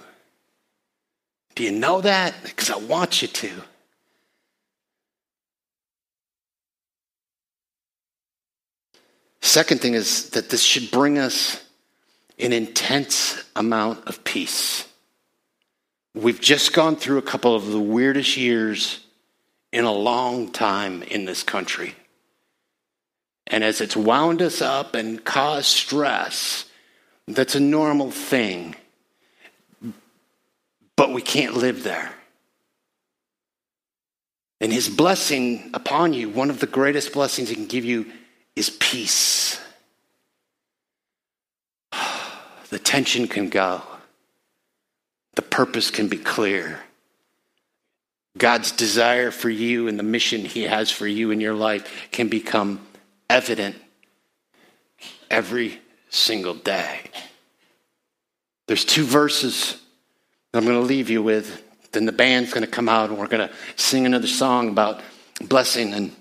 [1.54, 2.32] Do you know that?
[2.42, 3.50] Because I want you to.
[9.56, 11.64] Second thing is that this should bring us
[12.38, 14.86] an intense amount of peace.
[16.14, 19.00] We've just gone through a couple of the weirdest years
[19.72, 21.94] in a long time in this country.
[23.46, 26.66] And as it's wound us up and caused stress,
[27.26, 28.76] that's a normal thing
[30.96, 32.12] but we can't live there.
[34.60, 38.04] And his blessing upon you, one of the greatest blessings he can give you,
[38.56, 39.60] is peace.
[42.68, 43.80] The tension can go,
[45.36, 46.80] the purpose can be clear.
[48.36, 52.28] God's desire for you and the mission he has for you in your life can
[52.28, 52.80] become
[53.30, 53.76] evident
[55.30, 55.80] every
[56.10, 57.00] single day.
[58.66, 59.80] There's two verses
[60.50, 61.62] that I'm going to leave you with.
[61.92, 65.00] Then the band's going to come out and we're going to sing another song about
[65.40, 66.14] blessing and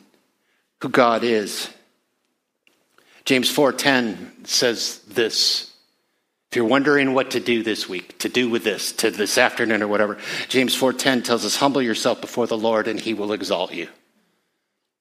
[0.81, 1.69] who God is.
[3.25, 5.71] James 4:10 says this.
[6.51, 9.83] If you're wondering what to do this week, to do with this, to this afternoon
[9.83, 10.17] or whatever,
[10.47, 13.89] James 4:10 tells us humble yourself before the Lord and he will exalt you.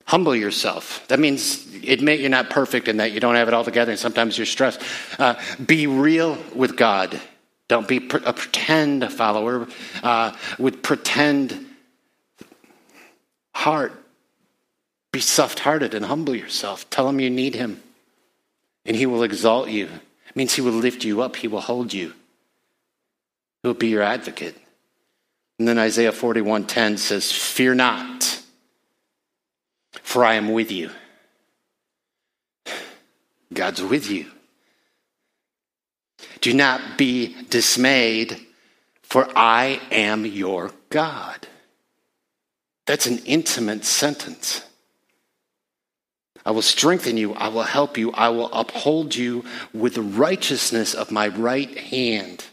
[0.06, 1.06] Humble yourself.
[1.08, 3.98] That means admit you're not perfect and that you don't have it all together and
[3.98, 4.80] sometimes you're stressed.
[5.18, 7.20] Uh, be real with God
[7.68, 9.66] don't be a pretend follower
[10.02, 11.66] uh, with pretend
[13.54, 13.92] heart.
[15.12, 16.88] Be soft hearted and humble yourself.
[16.90, 17.82] Tell him you need him,
[18.84, 19.86] and he will exalt you.
[19.86, 22.12] It means he will lift you up, he will hold you,
[23.62, 24.56] he will be your advocate.
[25.58, 28.42] And then Isaiah 41:10 says, Fear not,
[30.02, 30.90] for I am with you.
[33.52, 34.30] God's with you.
[36.40, 38.38] Do not be dismayed,
[39.02, 41.46] for I am your God.
[42.86, 44.62] That's an intimate sentence.
[46.44, 47.32] I will strengthen you.
[47.34, 48.12] I will help you.
[48.12, 52.44] I will uphold you with the righteousness of my right hand.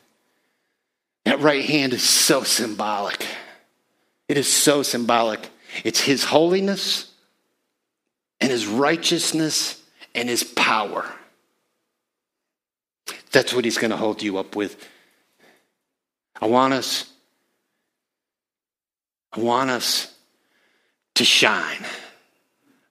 [1.26, 3.26] That right hand is so symbolic.
[4.28, 5.50] It is so symbolic.
[5.84, 7.12] It's His holiness
[8.40, 9.82] and His righteousness
[10.16, 11.06] and His power.
[13.32, 14.88] That's what he's going to hold you up with.
[16.40, 17.12] I want us,
[19.32, 20.14] I want us
[21.16, 21.86] to shine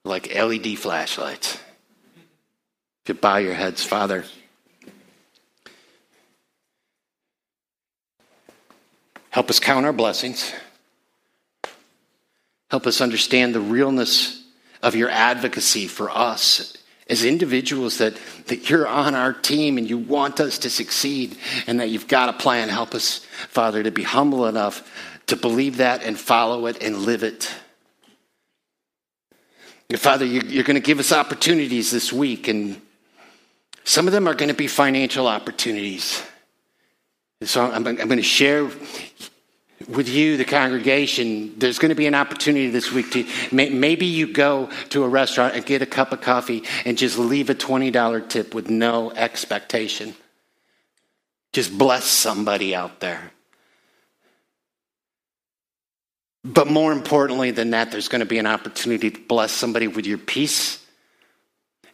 [0.04, 1.54] like LED flashlights.
[3.04, 4.24] If you bow your heads, Father.
[9.30, 10.52] Help us count our blessings.
[12.70, 14.44] Help us understand the realness
[14.82, 16.76] of your advocacy for us
[17.08, 18.14] as individuals that,
[18.46, 21.36] that you're on our team and you want us to succeed
[21.66, 22.68] and that you've got a plan.
[22.68, 24.88] Help us, Father, to be humble enough
[25.26, 27.52] to believe that and follow it and live it.
[29.98, 32.80] Father, you're going to give us opportunities this week, and
[33.84, 36.22] some of them are going to be financial opportunities.
[37.42, 38.70] So I'm, I'm going to share
[39.88, 44.32] with you, the congregation, there's going to be an opportunity this week to maybe you
[44.32, 48.28] go to a restaurant and get a cup of coffee and just leave a $20
[48.28, 50.14] tip with no expectation.
[51.52, 53.32] Just bless somebody out there.
[56.44, 60.06] But more importantly than that, there's going to be an opportunity to bless somebody with
[60.06, 60.84] your peace,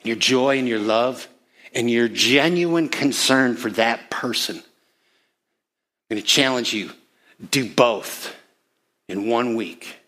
[0.03, 1.28] your joy, and your love,
[1.74, 4.57] and your genuine concern for that person.
[4.57, 4.62] I'm
[6.16, 6.92] going to challenge you
[7.51, 8.34] do both
[9.09, 9.99] in one week.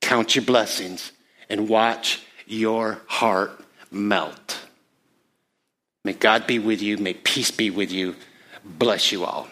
[0.00, 1.12] Count your blessings
[1.48, 4.60] and watch your heart melt.
[6.04, 6.96] May God be with you.
[6.96, 8.16] May peace be with you.
[8.64, 9.48] Bless you all.